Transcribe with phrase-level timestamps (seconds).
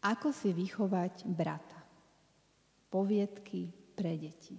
[0.00, 1.80] Ako si vychovať brata?
[2.88, 4.56] Poviedky pre deti.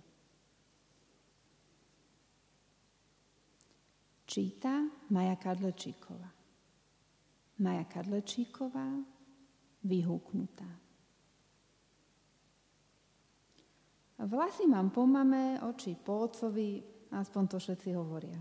[4.29, 6.29] Číta Maja Kadlečíková.
[7.60, 8.88] Maja Kadlečíková,
[9.83, 10.69] vyhúknutá.
[14.21, 18.38] Vlasy mám po mame, oči po ocovi, aspoň to všetci hovoria.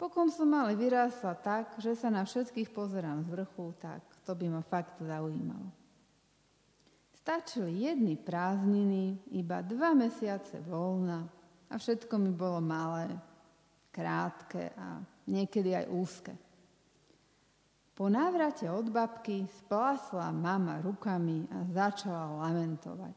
[0.00, 4.48] Pokom som ale vyrásla tak, že sa na všetkých pozerám z vrchu, tak to by
[4.48, 5.68] ma fakt zaujímalo.
[7.20, 11.28] Stačili jedny prázdniny, iba dva mesiace voľna
[11.68, 13.12] a všetko mi bolo malé,
[13.92, 16.32] krátke a niekedy aj úzke.
[17.92, 23.12] Po návrate od babky splasla mama rukami a začala lamentovať.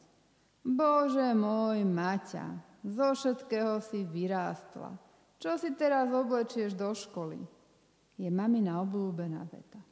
[0.67, 5.02] Bože môj, Maťa, zo všetkého si vyrástla.
[5.43, 7.35] Čo si teraz oblečieš do školy?
[8.15, 9.83] Je mamina obľúbená veta.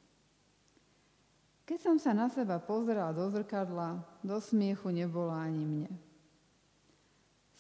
[1.68, 5.92] Keď som sa na seba pozerala do zrkadla, do smiechu nebolo ani mne.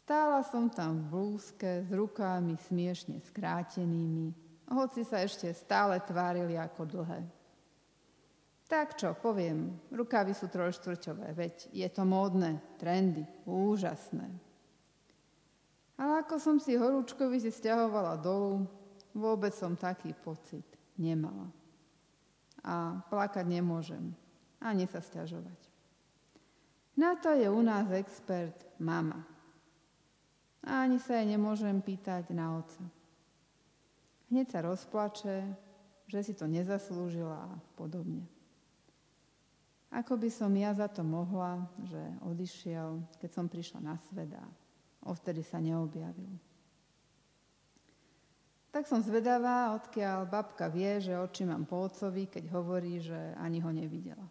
[0.07, 4.31] Stála som tam v blúzke s rukami smiešne skrátenými,
[4.71, 7.27] hoci sa ešte stále tvárili ako dlhé.
[8.71, 14.50] Tak čo, poviem, rukavy sú trojštvrťové, veď je to módne, trendy, úžasné.
[16.01, 18.65] Ale ako som si horúčkovi stiahovala dolu,
[19.13, 20.65] vôbec som taký pocit
[20.97, 21.45] nemala
[22.65, 24.13] a plakať nemôžem,
[24.57, 25.57] ani sa stiažovať.
[26.97, 29.21] Na to je u nás expert mama.
[30.61, 32.81] A ani sa jej nemôžem pýtať na oca.
[34.29, 35.41] Hneď sa rozplače,
[36.05, 38.25] že si to nezaslúžila a podobne.
[39.89, 44.45] Ako by som ja za to mohla, že odišiel, keď som prišla na svet a
[45.05, 46.31] ovtedy sa neobjavil.
[48.71, 53.59] Tak som zvedavá, odkiaľ babka vie, že oči mám po otcovi, keď hovorí, že ani
[53.59, 54.23] ho nevidela.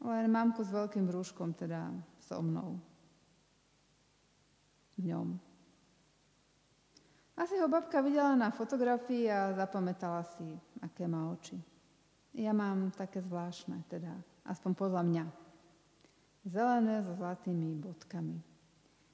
[0.00, 1.92] Len mamku s veľkým rúškom, teda
[2.24, 2.80] so mnou.
[4.96, 5.36] V ňom.
[7.36, 10.48] Asi ho babka videla na fotografii a zapamätala si,
[10.80, 11.60] aké má oči.
[12.32, 14.12] Ja mám také zvláštne, teda
[14.48, 15.24] aspoň podľa mňa.
[16.48, 18.49] Zelené so zlatými bodkami.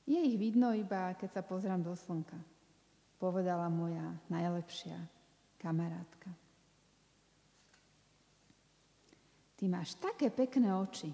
[0.06, 2.56] Je ich vidno iba, keď sa pozrám do slnka
[3.16, 4.96] povedala moja najlepšia
[5.56, 6.28] kamarátka.
[9.56, 11.08] Ty máš také pekné oči.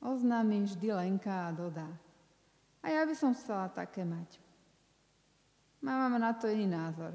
[0.00, 1.88] Oznámi vždy Lenka a dodá.
[2.80, 4.40] A ja by som chcela také mať.
[5.84, 7.12] Mama má na to iný názor.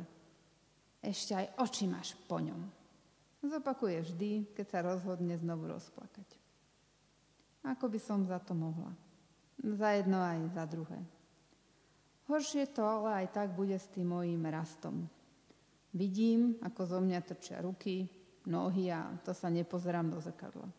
[1.02, 2.62] Ešte aj oči máš po ňom.
[3.42, 6.30] Zopakuje vždy, keď sa rozhodne znovu rozplakať.
[7.66, 8.94] Ako by som za to mohla.
[9.60, 11.00] Za jedno aj za druhé.
[12.30, 15.10] Horšie to ale aj tak bude s tým mojím rastom.
[15.92, 18.06] Vidím, ako zo mňa trčia ruky,
[18.46, 20.70] nohy a to sa nepozerám do zrkadla.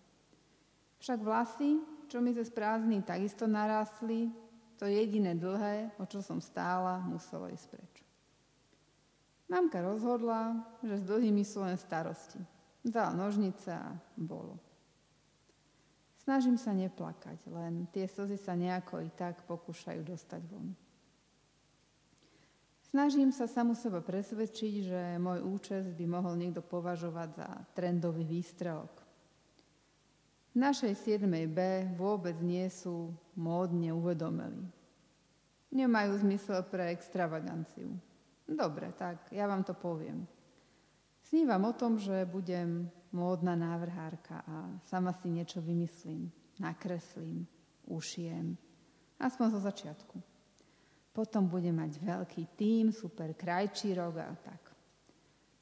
[1.02, 4.30] Však vlasy, čo mi ze prázdny takisto narástli,
[4.78, 7.94] to jediné dlhé, o čo som stála, muselo ísť preč.
[9.50, 12.38] Mamka rozhodla, že s dlhými sú len starosti.
[12.86, 14.69] Vzala nožnice a bolo.
[16.20, 20.76] Snažím sa neplakať, len tie slzy sa nejako i tak pokúšajú dostať von.
[22.90, 28.90] Snažím sa samu seba presvedčiť, že môj účest by mohol niekto považovať za trendový výstrelok.
[30.50, 31.30] V našej 7.
[31.46, 34.66] B vôbec nie sú módne uvedomeli.
[35.70, 37.94] Nemajú zmysel pre extravaganciu.
[38.50, 40.26] Dobre, tak ja vám to poviem.
[41.30, 46.26] Snívam o tom, že budem módna návrhárka a sama si niečo vymyslím,
[46.58, 47.46] nakreslím,
[47.86, 48.58] ušijem.
[49.14, 50.16] Aspoň zo začiatku.
[51.14, 54.62] Potom budem mať veľký tím, super krajčírok a tak.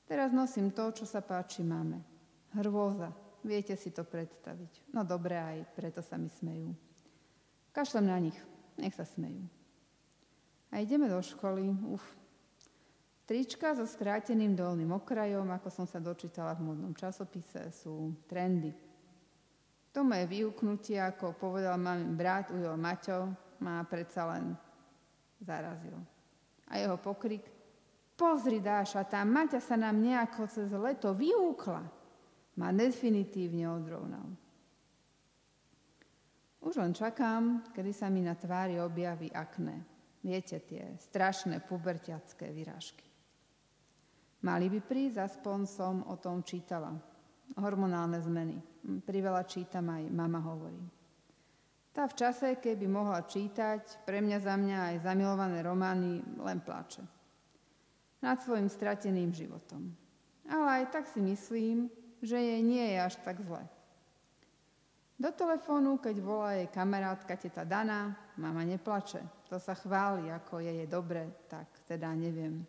[0.08, 2.00] Teraz nosím to, čo sa páči máme.
[2.56, 3.12] Hrôza.
[3.44, 4.96] Viete si to predstaviť.
[4.96, 6.72] No dobre, aj preto sa mi smejú.
[7.76, 8.38] Kašlem na nich.
[8.80, 9.44] Nech sa smejú.
[10.72, 11.68] A ideme do školy.
[11.92, 12.04] Uf.
[13.28, 18.72] Trička so skráteným dolným okrajom, ako som sa dočítala v modnom časopise, sú trendy.
[19.92, 23.28] To moje vyhuknutie, ako povedal mami brat Ujo Maťo,
[23.60, 24.56] má predsa len
[25.44, 26.00] zarazil.
[26.72, 27.44] A jeho pokrik,
[28.16, 31.84] pozri Dáša, tá Maťa sa nám nejako cez leto vyúkla,
[32.56, 34.24] ma definitívne odrovnal.
[36.64, 39.84] Už len čakám, kedy sa mi na tvári objaví akné.
[40.24, 43.17] Viete, tie strašné pubertiacké vyrážky.
[44.38, 46.94] Mali by prísť, aspoň som o tom čítala.
[47.58, 48.56] Hormonálne zmeny.
[49.02, 50.78] Priveľa čítam aj mama hovorí.
[51.90, 57.02] Tá v čase, keby mohla čítať, pre mňa za mňa aj zamilované romány, len pláče.
[58.22, 59.90] Nad svojim strateným životom.
[60.46, 61.90] Ale aj tak si myslím,
[62.22, 63.66] že jej nie je až tak zle.
[65.18, 69.18] Do telefónu, keď volá jej kamarátka teta Dana, mama neplače.
[69.50, 72.62] To sa chváli, ako je je dobre, tak teda neviem.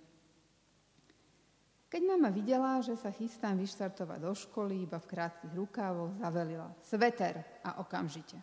[1.90, 7.42] Keď mama videla, že sa chystám vyštartovať do školy iba v krátkých rukávoch, zavelila sveter
[7.66, 8.38] a okamžite.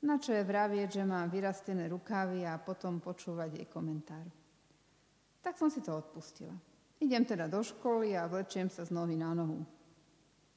[0.00, 4.24] Na čo je vravieť, že mám vyrastené rukávy a potom počúvať jej komentár.
[5.44, 6.56] Tak som si to odpustila.
[7.04, 9.60] Idem teda do školy a vlečiem sa z nohy na nohu.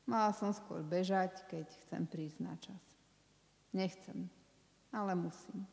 [0.08, 2.84] Mala som skôr bežať, keď chcem prísť na čas.
[3.76, 4.32] Nechcem,
[4.96, 5.68] ale musím.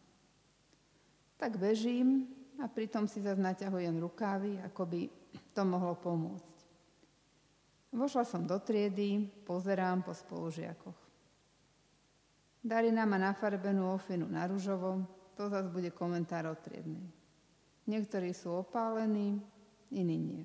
[1.38, 2.26] Tak bežím
[2.56, 5.00] a pritom si zase naťahujem rukávy, ako by
[5.53, 6.56] to mohlo pomôcť.
[7.97, 11.00] Vošla som do triedy, pozerám po spolužiakoch.
[12.67, 15.05] Darina má nafarbenú ofinu na ružovo,
[15.38, 17.06] to zase bude komentár o triednej.
[17.87, 19.38] Niektorí sú opálení,
[19.94, 20.43] iní nie.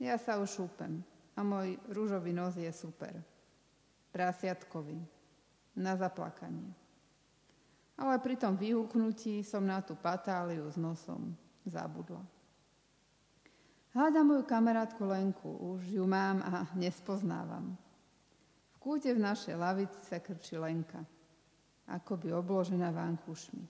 [0.00, 1.04] Ja sa už šúpem
[1.36, 3.12] a môj rúžový nos je super.
[4.12, 4.96] Prasiatkový.
[5.76, 6.85] Na zaplakanie.
[7.96, 11.32] Ale pri tom vyhúknutí som na tú patáliu s nosom
[11.64, 12.20] zabudla.
[13.96, 17.72] Hľadám moju kamarátku Lenku, už ju mám a nespoznávam.
[18.76, 21.00] V kúte v našej lavici sa krčí Lenka,
[21.88, 23.64] akoby obložená vánkušmi.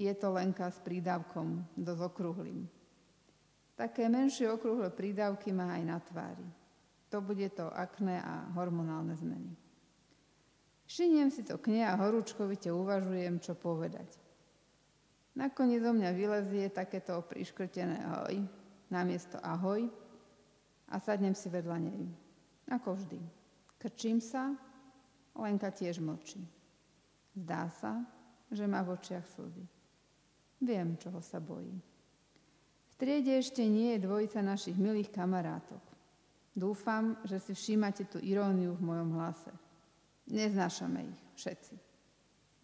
[0.00, 2.64] Je to Lenka s prídavkom, dosť okrúhlým.
[3.76, 6.48] Také menšie okrúhle prídavky má aj na tvári.
[7.12, 9.52] To bude to akné a hormonálne zmeny.
[10.90, 14.10] Šiniem si to kne a horúčkovite uvažujem, čo povedať.
[15.38, 18.42] Nakoniec zo mňa vylezie takéto priškrtené hoj,
[18.90, 19.86] namiesto ahoj
[20.90, 22.02] a sadnem si vedľa nej.
[22.74, 23.22] Ako vždy.
[23.78, 24.50] Krčím sa,
[25.38, 26.42] Lenka tiež mlčí.
[27.38, 28.02] Zdá sa,
[28.50, 29.62] že má v očiach slzy.
[30.58, 31.70] Viem, čoho sa bojí.
[32.90, 35.80] V triede ešte nie je dvojica našich milých kamarátok.
[36.50, 39.54] Dúfam, že si všímate tú iróniu v mojom hlase.
[40.30, 41.74] Neznášame ich, všetci.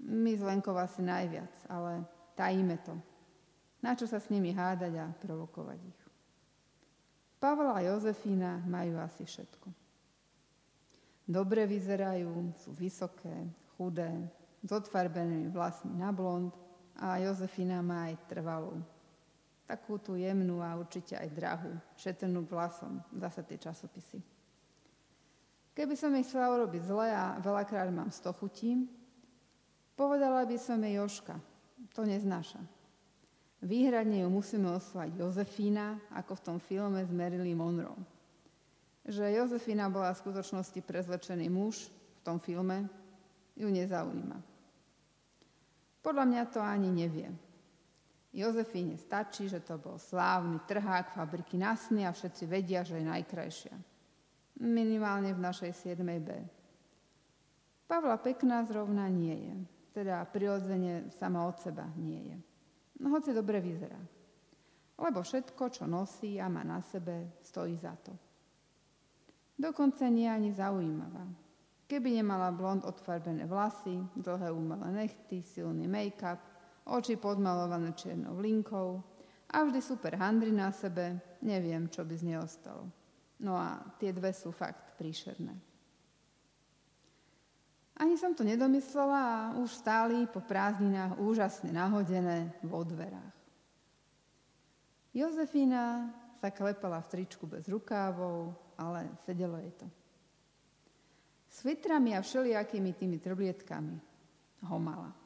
[0.06, 2.06] My z Lenkov asi najviac, ale
[2.38, 2.94] tajíme to.
[3.82, 6.00] Na čo sa s nimi hádať a provokovať ich?
[7.36, 9.68] Pavel a Jozefína majú asi všetko.
[11.26, 13.34] Dobre vyzerajú, sú vysoké,
[13.76, 14.14] chudé,
[14.62, 16.54] s odfarbenými vlasmi na blond
[16.96, 18.78] a Jozefína má aj trvalú.
[19.66, 24.35] Takú tú jemnú a určite aj drahú, šetrnú vlasom, zase tie časopisy.
[25.76, 28.88] Keby som jej chcela urobiť zle a veľakrát mám sto chutí,
[29.92, 31.36] povedala by som jej Joška,
[31.92, 32.64] to neznáša.
[33.60, 38.00] Výhradne ju musíme oslať Jozefína, ako v tom filme s Marilyn Monroe.
[39.04, 42.88] Že Jozefína bola v skutočnosti prezlečený muž v tom filme,
[43.52, 44.40] ju nezaujíma.
[46.00, 47.28] Podľa mňa to ani nevie.
[48.32, 53.95] Jozefíne stačí, že to bol slávny trhák fabriky Nasny a všetci vedia, že je najkrajšia.
[54.56, 56.00] Minimálne v našej 7.
[56.24, 56.30] B.
[57.86, 59.54] Pavla pekná zrovna nie je,
[59.92, 62.36] teda prirodzene sama od seba nie je.
[63.04, 64.00] No hoci dobre vyzerá.
[64.96, 68.16] Lebo všetko, čo nosí a má na sebe, stojí za to.
[69.56, 71.24] Dokonca nie ani zaujímavá.
[71.86, 76.40] Keby nemala blond odfarbené vlasy, dlhé umelé nechty, silný make-up,
[76.88, 79.04] oči podmalované čiernou linkou
[79.52, 82.90] a vždy super handry na sebe, neviem, čo by z nej ostalo.
[83.40, 85.52] No a tie dve sú fakt príšerné.
[87.96, 93.36] Ani som to nedomyslela a už stáli po prázdninách úžasne nahodené vo dverách.
[95.16, 99.88] Jozefína sa klepala v tričku bez rukávov, ale sedelo jej to.
[101.48, 103.96] S fitrami a všelijakými tými trblietkami
[104.68, 105.16] ho mala.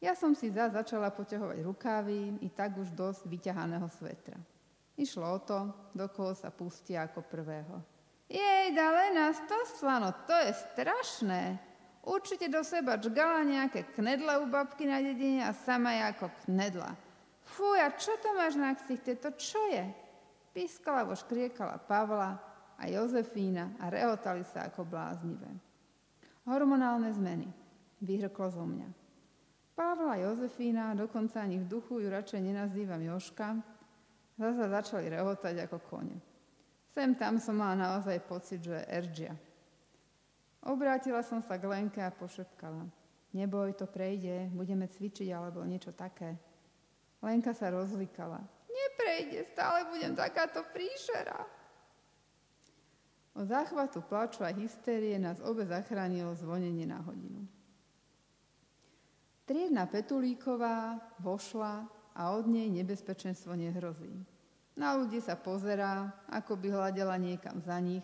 [0.00, 4.40] Ja som si za začala poťahovať rukávy i tak už dosť vyťahaného svetra.
[4.94, 5.58] Išlo o to,
[5.90, 7.82] do koho sa pustia ako prvého.
[8.30, 11.58] Jej, Dalena, stosla, no to je strašné.
[12.04, 16.92] Určite do seba čgala nejaké knedle u babky na dedine a sama je ako knedla.
[17.44, 19.84] Fú, a čo to máš na ksichte, to čo je?
[20.54, 22.38] Pískala, vo škriekala Pavla
[22.78, 25.50] a Jozefína a rehotali sa ako bláznivé.
[26.46, 27.48] Hormonálne zmeny,
[28.04, 28.88] vyhrklo zo mňa.
[29.74, 33.58] Pavla a Jozefína, dokonca ani v duchu ju radšej nenazývam Joška,
[34.38, 36.18] zase začali rehotať ako kone.
[36.94, 39.34] Sem tam som mala naozaj pocit, že Eržia.
[40.64, 42.86] Obrátila som sa k Lenke a pošepkala.
[43.34, 46.38] Neboj, to prejde, budeme cvičiť alebo niečo také.
[47.18, 48.38] Lenka sa rozlikala.
[48.70, 51.42] Neprejde, stále budem takáto príšera.
[53.34, 57.42] Od záchvatu plaču a hystérie nás obe zachránilo zvonenie na hodinu.
[59.44, 64.14] Triedna Petulíková vošla a od nej nebezpečenstvo nehrozí.
[64.74, 68.02] Na ľudí sa pozerá, ako by hľadela niekam za nich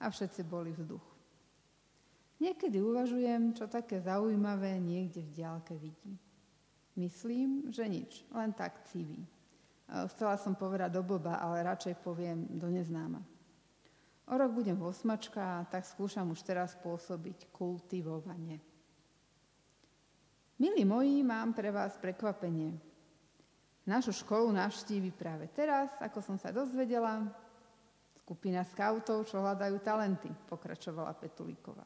[0.00, 1.04] a všetci boli vzduch.
[2.40, 6.16] Niekedy uvažujem, čo také zaujímavé niekde v diálke vidí.
[6.96, 9.28] Myslím, že nič, len tak civí.
[10.12, 13.20] Chcela som povedať do blba, ale radšej poviem do neznáma.
[14.30, 18.62] O rok budem v osmačka, tak skúšam už teraz pôsobiť kultivovanie.
[20.60, 22.89] Milí moji, mám pre vás prekvapenie.
[23.88, 27.24] Našu školu navštívi práve teraz, ako som sa dozvedela,
[28.20, 31.82] skupina skautov, čo hľadajú talenty, pokračovala Petulíková.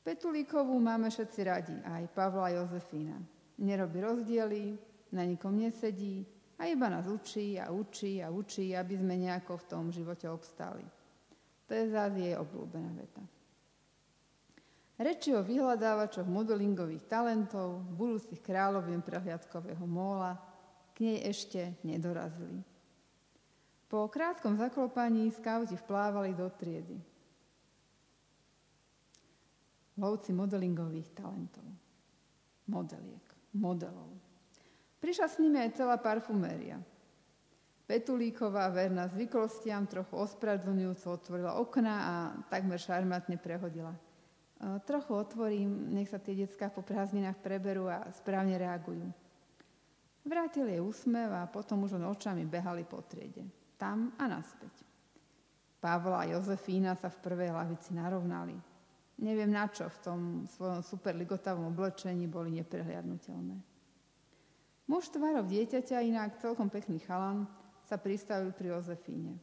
[0.00, 3.18] Petulíkovú máme všetci radi, aj Pavla Jozefína.
[3.60, 4.78] Nerobí rozdiely,
[5.14, 6.26] na nikom nesedí
[6.58, 10.84] a iba nás učí a učí a učí, aby sme nejako v tom živote obstáli.
[11.66, 13.22] To je zás jej obľúbená veta.
[14.96, 20.40] Reči o vyhľadávačoch modelingových talentov, budúcich kráľoviem prehliadkového móla,
[20.96, 22.64] k nej ešte nedorazili.
[23.92, 26.96] Po krátkom zaklopaní skauti vplávali do triedy
[29.96, 31.64] lovci modelingových talentov.
[32.68, 33.24] Modeliek,
[33.56, 34.12] modelov.
[35.00, 36.80] Prišla s nimi aj celá parfuméria.
[37.86, 42.14] Petulíková, verná zvyklostiam, trochu ospravedlňujúco otvorila okna a
[42.50, 43.94] takmer šarmatne prehodila.
[44.56, 49.04] Trochu otvorím, nech sa tie detská po prázdninách preberú a správne reagujú.
[50.24, 53.44] Vrátili jej úsmev a potom už len očami behali po triede.
[53.76, 54.72] Tam a naspäť.
[55.76, 58.56] Pavla a Jozefína sa v prvej lavici narovnali.
[59.20, 63.60] Neviem na čo v tom svojom superligotavom oblečení boli neprehliadnutelné.
[64.88, 67.44] Muž tvárov dieťaťa, inak celkom pekný chalan,
[67.84, 69.36] sa pristavil pri Jozefíne.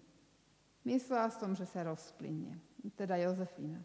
[0.84, 2.58] Myslela som, že sa rozplynie,
[2.98, 3.80] teda Jozefína.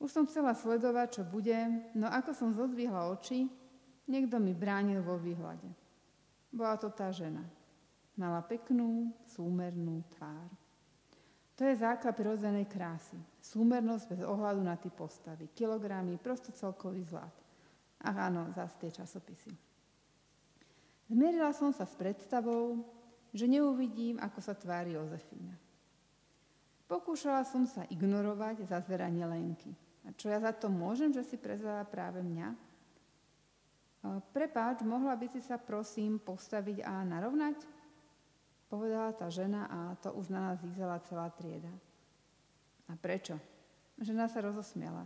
[0.00, 1.56] Už som chcela sledovať, čo bude,
[1.92, 3.44] no ako som zodvihla oči,
[4.08, 5.68] niekto mi bránil vo výhľade.
[6.48, 7.44] Bola to tá žena.
[8.16, 10.48] Mala peknú, súmernú tvár.
[11.60, 13.20] To je základ prirodzenej krásy.
[13.44, 15.52] Súmernosť bez ohľadu na tie postavy.
[15.52, 17.36] Kilogramy, prosto celkový zlat.
[18.00, 19.52] Ach áno, zase tie časopisy.
[21.12, 22.80] Zmierila som sa s predstavou,
[23.36, 25.52] že neuvidím, ako sa tvári Jozefína.
[26.88, 29.70] Pokúšala som sa ignorovať zazeranie Lenky.
[30.04, 32.56] A čo ja za to môžem, že si prezvala práve mňa?
[34.32, 37.60] Prepáč, mohla by si sa prosím postaviť a narovnať?
[38.72, 41.72] Povedala tá žena a to už na nás zízala celá trieda.
[42.88, 43.36] A prečo?
[44.00, 45.04] Žena sa rozosmiala.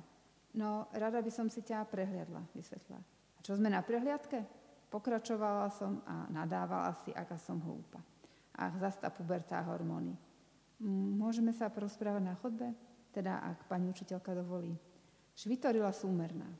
[0.54, 3.02] No, rada by som si ťa prehliadla, vysvetla.
[3.34, 4.46] A čo sme na prehliadke?
[4.94, 7.98] Pokračovala som a nadávala si, aká som hlúpa.
[8.54, 10.14] Ach, zasta pubertá hormóny.
[11.18, 12.70] Môžeme sa porozprávať na chodbe?
[13.14, 14.74] Teda, ak pani učiteľka dovolí.
[15.38, 16.50] Švitorila súmerná.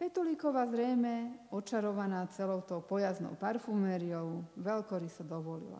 [0.00, 5.76] Petulíková zrejme, očarovaná celou tou pojaznou parfumériou, veľkoryso dovolila.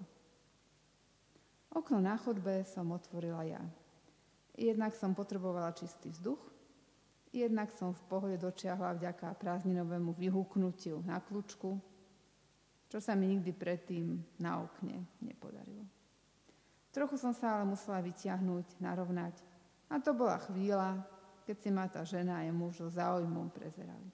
[1.72, 3.64] Okno na chodbe som otvorila ja.
[4.60, 6.42] Jednak som potrebovala čistý vzduch,
[7.32, 11.80] jednak som v pohode dočiahla vďaka prázdninovému vyhúknutiu na kľúčku,
[12.92, 15.99] čo sa mi nikdy predtým na okne nepodarilo.
[16.90, 19.38] Trochu som sa ale musela vyťahnuť, narovnať.
[19.90, 21.02] A to bola chvíľa,
[21.46, 24.10] keď si ma tá žena a muž so záujmom prezerali.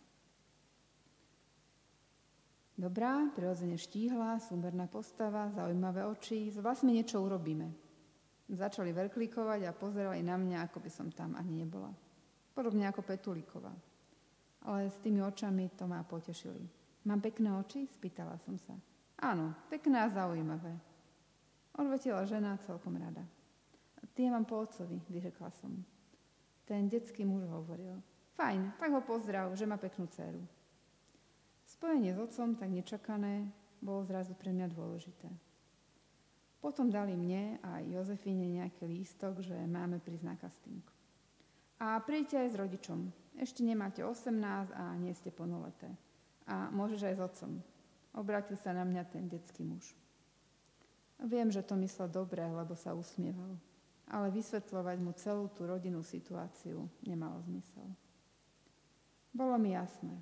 [2.76, 7.72] Dobrá, prirodzene štíhla, súmerná postava, zaujímavé oči, s vlastmi niečo urobíme.
[8.52, 11.88] Začali verklíkovať a pozerali na mňa, ako by som tam ani nebola.
[12.52, 13.72] Podobne ako Petulíková.
[14.68, 16.68] Ale s tými očami to ma potešili.
[17.08, 17.88] Mám pekné oči?
[17.88, 18.76] Spýtala som sa.
[19.24, 20.76] Áno, pekné a zaujímavé.
[21.76, 23.20] Odvetila žena celkom rada.
[24.16, 25.84] Tie mám po otcovi, vyřekla som.
[26.64, 28.00] Ten detský muž hovoril.
[28.32, 30.40] Fajn, tak ho pozdrav, že má peknú dceru.
[31.68, 33.52] Spojenie s otcom, tak nečakané,
[33.84, 35.28] bolo zrazu pre mňa dôležité.
[36.64, 40.82] Potom dali mne a Jozefine nejaký lístok, že máme prísť na casting.
[41.76, 43.00] A príďte aj s rodičom.
[43.36, 44.32] Ešte nemáte 18
[44.72, 45.92] a nie ste plnoleté.
[46.48, 47.52] A môžeš aj s otcom.
[48.16, 49.92] Obrátil sa na mňa ten detský muž.
[51.22, 53.56] Viem, že to myslel dobre, lebo sa usmieval
[54.06, 57.86] ale vysvetľovať mu celú tú rodinnú situáciu nemalo zmysel.
[59.34, 60.14] Bolo mi jasné.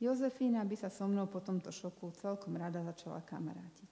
[0.00, 3.90] Jozefína by sa so mnou po tomto šoku celkom rada začala kamarátiť.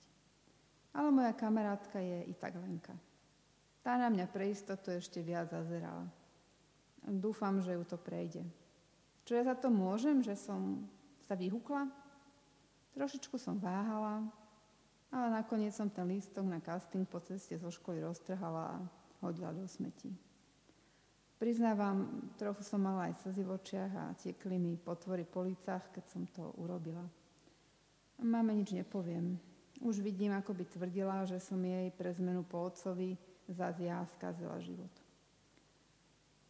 [0.96, 2.96] Ale moja kamarátka je i tak Lenka.
[3.84, 6.08] Tá na mňa pre istotu ešte viac zazerala.
[7.06, 8.42] Dúfam, že ju to prejde.
[9.22, 10.88] Čo ja za to môžem, že som
[11.28, 11.86] sa vyhukla?
[12.96, 14.24] Trošičku som váhala,
[15.08, 18.84] ale nakoniec som ten lístok na casting po ceste zo školy roztrhala a
[19.24, 20.12] hodila do smetí.
[21.38, 26.04] Priznávam, trochu som mala aj slzy v očiach a tiekli mi potvory po lícach, keď
[26.10, 27.06] som to urobila.
[28.18, 29.38] Máme nič nepoviem.
[29.78, 33.14] Už vidím, ako by tvrdila, že som jej pre zmenu po otcovi
[33.46, 34.90] za ja skazila život.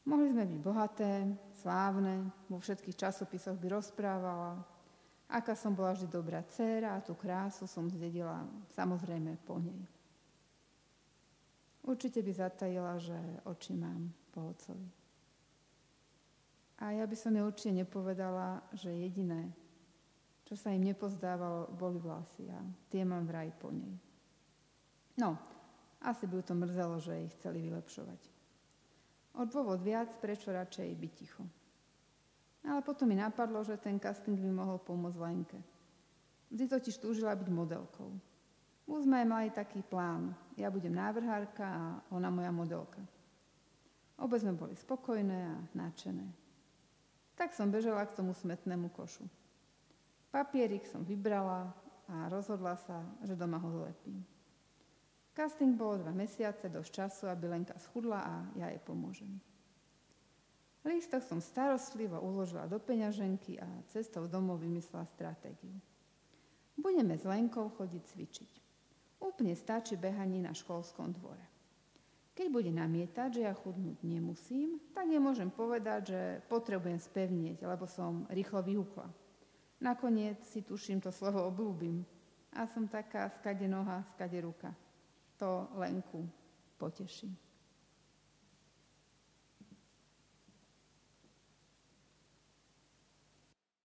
[0.09, 1.13] Mohli sme byť bohaté,
[1.61, 4.65] slávne, vo všetkých časopisoch by rozprávala,
[5.29, 9.79] aká som bola vždy dobrá dcéra a tú krásu som zdedila samozrejme po nej.
[11.85, 13.17] Určite by zatajila, že
[13.49, 14.89] oči mám po otcovi.
[16.79, 19.51] A ja by som jej určite nepovedala, že jediné,
[20.47, 23.93] čo sa im nepozdávalo, boli vlasy a tie mám vraj po nej.
[25.19, 25.35] No,
[25.99, 28.21] asi by ju to mrzelo, že ich chceli vylepšovať.
[29.35, 31.43] O dôvod viac, prečo radšej byť ticho.
[32.79, 35.59] Ale potom mi napadlo, že ten casting by mohol pomôcť Lenke.
[36.47, 38.07] Vždy totiž túžila byť modelkou.
[38.87, 40.31] Už sme mali taký plán.
[40.55, 41.83] Ja budem návrhárka a
[42.15, 43.03] ona moja modelka.
[44.15, 46.23] Obe sme boli spokojné a nadšené.
[47.35, 49.27] Tak som bežala k tomu smetnému košu.
[50.31, 51.75] Papierik som vybrala
[52.07, 54.23] a rozhodla sa, že doma ho zlepím.
[55.35, 59.35] Casting bolo dva mesiace, dosť času, aby Lenka schudla a ja jej pomôžem.
[60.89, 65.77] Lístok som starostlivo uložila do peňaženky a cestou domov vymyslela stratégiu.
[66.81, 68.51] Budeme s Lenkou chodiť cvičiť.
[69.21, 71.45] Úplne stačí behanie na školskom dvore.
[72.33, 78.25] Keď bude namietať, že ja chudnúť nemusím, tak nemôžem povedať, že potrebujem spevnieť, lebo som
[78.33, 79.11] rýchlo vyhukla.
[79.85, 82.01] Nakoniec si tuším to slovo obľúbim
[82.57, 84.73] a som taká skade noha, skade ruka
[85.39, 86.27] to Lenku
[86.79, 87.48] poteší.